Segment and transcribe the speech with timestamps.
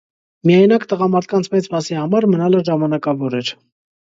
[0.49, 3.55] Միայնակ տղամարդկանց մեծ մասի համար մնալը ժամանակավոր էր։